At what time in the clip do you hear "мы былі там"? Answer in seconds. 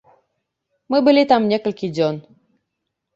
0.93-1.41